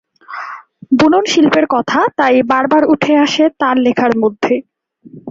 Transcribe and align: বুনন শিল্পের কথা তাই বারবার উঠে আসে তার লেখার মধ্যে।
বুনন 0.91 1.23
শিল্পের 1.25 1.65
কথা 1.69 1.99
তাই 2.17 2.35
বারবার 2.43 2.83
উঠে 2.85 3.13
আসে 3.17 3.43
তার 3.59 3.75
লেখার 3.77 4.13
মধ্যে। 4.17 4.53